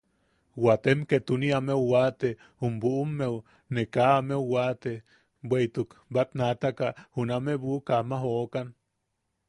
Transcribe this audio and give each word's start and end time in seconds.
Waatem 0.63 0.99
ketuni 1.09 1.47
ameu 1.57 1.83
waate 1.91 2.29
jum 2.59 2.73
buʼummeu 2.81 3.35
ne 3.73 3.81
kaa 3.93 4.13
ameu 4.19 4.43
waate, 4.53 4.93
bweʼituk 5.49 5.89
batnaataka 6.13 6.87
junama 7.15 7.53
buʼuka 7.61 7.93
ama 8.01 8.17
jookan. 8.23 8.67